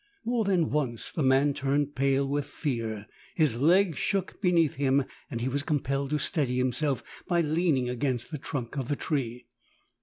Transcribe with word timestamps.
More 0.25 0.43
than 0.45 0.71
once 0.71 1.11
the 1.11 1.21
man 1.21 1.53
turned 1.53 1.93
pale 1.93 2.27
with 2.27 2.45
fear: 2.47 3.05
his 3.35 3.59
legs 3.61 3.99
shook 3.99 4.41
beneath 4.41 4.73
him 4.73 5.05
and 5.29 5.41
he 5.41 5.47
was 5.47 5.61
compelled 5.61 6.09
to 6.09 6.17
steady 6.17 6.57
himself 6.57 7.03
by 7.27 7.41
leaning 7.41 7.87
against 7.87 8.31
the 8.31 8.39
trunk 8.39 8.79
of 8.79 8.87
the 8.87 8.95
tree. 8.95 9.45